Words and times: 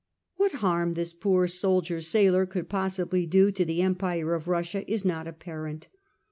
What 0.37 0.53
harm 0.65 0.93
this 0.93 1.13
poor 1.13 1.45
soldier 1.45 2.01
sailor 2.01 2.47
could 2.47 2.67
possibly 2.67 3.27
do 3.27 3.51
to 3.51 3.63
the 3.63 3.83
empire 3.83 4.33
of 4.33 4.47
Russia 4.47 4.83
is 4.91 5.05
not 5.05 5.27
apparent. 5.27 5.89